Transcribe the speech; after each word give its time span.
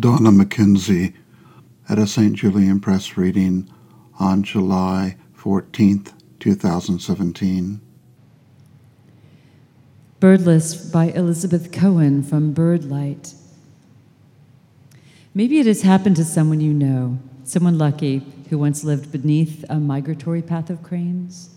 Donna 0.00 0.30
McKenzie 0.30 1.12
at 1.86 1.98
a 1.98 2.06
St. 2.06 2.32
Julian 2.32 2.80
Press 2.80 3.18
reading 3.18 3.70
on 4.18 4.42
July 4.42 5.16
14th, 5.38 6.14
2017. 6.38 7.82
Birdless 10.18 10.90
by 10.90 11.06
Elizabeth 11.10 11.70
Cohen 11.70 12.22
from 12.22 12.54
Birdlight. 12.54 13.34
Maybe 15.34 15.58
it 15.58 15.66
has 15.66 15.82
happened 15.82 16.16
to 16.16 16.24
someone 16.24 16.62
you 16.62 16.72
know, 16.72 17.18
someone 17.44 17.76
lucky 17.76 18.22
who 18.48 18.56
once 18.56 18.82
lived 18.82 19.12
beneath 19.12 19.66
a 19.68 19.78
migratory 19.78 20.40
path 20.40 20.70
of 20.70 20.82
cranes. 20.82 21.50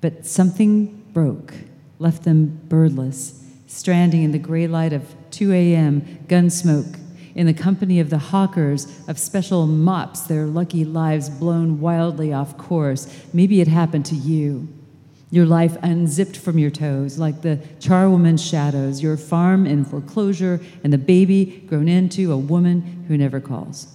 But 0.00 0.24
something 0.24 1.04
broke, 1.12 1.52
left 1.98 2.22
them 2.22 2.58
birdless, 2.68 3.44
stranding 3.66 4.22
in 4.22 4.32
the 4.32 4.38
gray 4.38 4.66
light 4.66 4.94
of 4.94 5.14
2 5.30 5.52
a.m., 5.52 6.24
gun 6.26 6.48
smoke, 6.48 6.86
in 7.34 7.46
the 7.46 7.54
company 7.54 8.00
of 8.00 8.10
the 8.10 8.18
hawkers 8.18 8.86
of 9.08 9.18
special 9.18 9.66
mops, 9.66 10.22
their 10.22 10.46
lucky 10.46 10.84
lives 10.84 11.30
blown 11.30 11.80
wildly 11.80 12.32
off 12.32 12.58
course. 12.58 13.24
Maybe 13.32 13.60
it 13.60 13.68
happened 13.68 14.06
to 14.06 14.14
you. 14.14 14.68
Your 15.30 15.46
life 15.46 15.76
unzipped 15.82 16.36
from 16.36 16.58
your 16.58 16.70
toes, 16.70 17.18
like 17.18 17.42
the 17.42 17.56
charwoman's 17.80 18.44
shadows, 18.44 19.02
your 19.02 19.16
farm 19.16 19.66
in 19.66 19.84
foreclosure, 19.84 20.60
and 20.82 20.92
the 20.92 20.98
baby 20.98 21.64
grown 21.66 21.86
into 21.86 22.32
a 22.32 22.38
woman 22.38 23.04
who 23.08 23.18
never 23.18 23.40
calls 23.40 23.88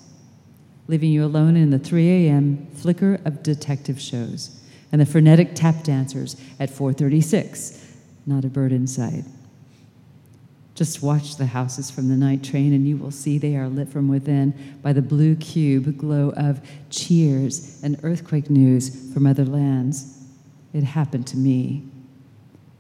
leaving 0.88 1.12
you 1.12 1.26
alone 1.26 1.56
in 1.56 1.70
the 1.70 1.80
3 1.80 2.28
a.m. 2.28 2.68
flicker 2.74 3.20
of 3.26 3.42
detective 3.44 4.00
shows 4.00 4.60
and 4.92 5.00
the 5.02 5.06
frenetic 5.06 5.56
tap 5.56 5.84
dancers 5.84 6.36
at 6.60 6.70
436. 6.70 7.80
Not 8.26 8.46
a 8.46 8.50
bird 8.50 8.72
in 8.72 8.88
sight. 8.88 9.24
Just 10.76 11.04
watch 11.04 11.36
the 11.36 11.46
houses 11.46 11.92
from 11.92 12.10
the 12.10 12.16
night 12.16 12.44
train, 12.44 12.74
and 12.74 12.88
you 12.88 12.98
will 12.98 13.12
see 13.12 13.38
they 13.38 13.56
are 13.56 13.68
lit 13.68 13.90
from 13.90 14.08
within 14.08 14.54
by 14.82 14.92
the 14.92 15.02
blue 15.02 15.36
cube 15.36 15.98
glow 15.98 16.34
of 16.36 16.62
cheers 16.90 17.82
and 17.84 18.00
earthquake 18.04 18.50
news 18.50 19.14
from 19.14 19.28
other 19.28 19.46
lands. 19.46 20.20
It 20.74 20.84
happened 20.84 21.28
to 21.28 21.38
me. 21.38 21.84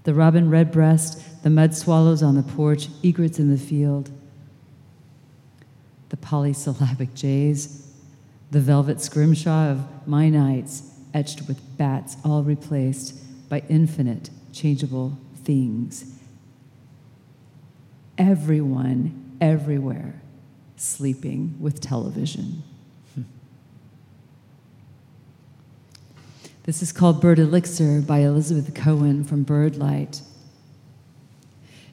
The 0.03 0.13
robin 0.13 0.49
redbreast, 0.49 1.43
the 1.43 1.49
mud 1.49 1.75
swallows 1.75 2.23
on 2.23 2.35
the 2.35 2.43
porch, 2.43 2.87
egrets 3.03 3.39
in 3.39 3.51
the 3.51 3.57
field, 3.57 4.11
the 6.09 6.17
polysyllabic 6.17 7.13
jays 7.13 7.83
the 8.53 8.59
velvet 8.59 9.01
scrimshaw 9.01 9.71
of 9.71 10.07
my 10.07 10.29
nights, 10.29 10.83
etched 11.11 11.47
with 11.47 11.59
bats, 11.75 12.17
all 12.23 12.43
replaced 12.43 13.49
by 13.49 13.63
infinite, 13.67 14.29
changeable 14.53 15.17
things. 15.43 16.19
Everyone, 18.17 19.37
everywhere, 19.41 20.21
sleeping 20.75 21.55
with 21.59 21.81
television. 21.81 22.63
Hmm. 23.15 23.21
This 26.63 26.83
is 26.83 26.91
called 26.91 27.19
Bird 27.19 27.39
Elixir 27.39 28.01
by 28.01 28.19
Elizabeth 28.19 28.73
Cohen 28.75 29.23
from 29.23 29.43
Birdlight. 29.43 30.21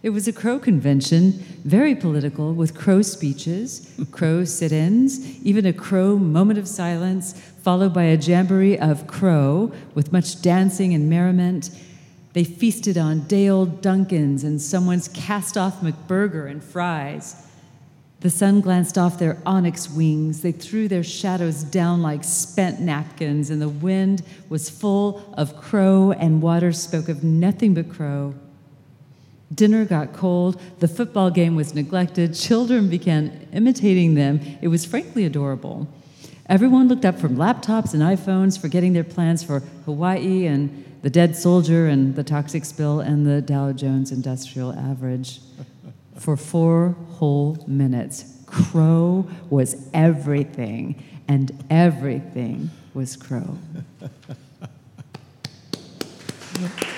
It 0.02 0.10
was 0.10 0.26
a 0.26 0.32
Crow 0.32 0.58
convention, 0.58 1.32
very 1.64 1.94
political, 1.94 2.54
with 2.54 2.74
Crow 2.74 3.02
speeches, 3.02 3.90
Crow 4.10 4.44
sit 4.44 4.72
ins, 4.72 5.42
even 5.42 5.66
a 5.66 5.74
Crow 5.74 6.16
moment 6.16 6.58
of 6.58 6.66
silence, 6.66 7.32
followed 7.62 7.92
by 7.92 8.04
a 8.04 8.16
jamboree 8.16 8.78
of 8.78 9.06
Crow 9.06 9.72
with 9.94 10.12
much 10.12 10.40
dancing 10.40 10.94
and 10.94 11.10
merriment. 11.10 11.70
They 12.32 12.44
feasted 12.44 12.96
on 12.96 13.26
day 13.26 13.48
old 13.48 13.84
and 14.44 14.60
someone's 14.60 15.08
cast 15.08 15.56
off 15.56 15.80
McBurger 15.80 16.48
and 16.48 16.62
fries. 16.62 17.46
The 18.20 18.30
sun 18.30 18.60
glanced 18.60 18.98
off 18.98 19.18
their 19.18 19.38
onyx 19.46 19.88
wings. 19.88 20.42
They 20.42 20.52
threw 20.52 20.88
their 20.88 21.02
shadows 21.02 21.64
down 21.64 22.02
like 22.02 22.22
spent 22.22 22.80
napkins, 22.80 23.50
and 23.50 23.60
the 23.60 23.68
wind 23.68 24.22
was 24.48 24.68
full 24.68 25.22
of 25.34 25.56
crow, 25.56 26.12
and 26.12 26.42
water 26.42 26.72
spoke 26.72 27.08
of 27.08 27.24
nothing 27.24 27.74
but 27.74 27.88
crow. 27.88 28.34
Dinner 29.52 29.84
got 29.84 30.12
cold, 30.12 30.60
the 30.78 30.86
football 30.86 31.30
game 31.30 31.56
was 31.56 31.74
neglected, 31.74 32.34
children 32.34 32.88
began 32.88 33.48
imitating 33.52 34.14
them. 34.14 34.40
It 34.62 34.68
was 34.68 34.84
frankly 34.84 35.24
adorable. 35.24 35.88
Everyone 36.50 36.88
looked 36.88 37.04
up 37.04 37.16
from 37.16 37.36
laptops 37.36 37.94
and 37.94 38.02
iPhones, 38.02 38.60
forgetting 38.60 38.92
their 38.92 39.04
plans 39.04 39.44
for 39.44 39.60
Hawaii 39.84 40.46
and 40.46 40.84
the 41.02 41.08
dead 41.08 41.36
soldier 41.36 41.86
and 41.86 42.16
the 42.16 42.24
toxic 42.24 42.64
spill 42.64 42.98
and 42.98 43.24
the 43.24 43.40
Dow 43.40 43.70
Jones 43.70 44.10
Industrial 44.10 44.72
Average. 44.72 45.38
For 46.16 46.36
four 46.36 46.96
whole 47.12 47.56
minutes, 47.68 48.42
Crow 48.46 49.26
was 49.48 49.88
everything, 49.94 51.02
and 51.28 51.64
everything 51.70 52.68
was 52.94 53.16
Crow. 53.16 53.56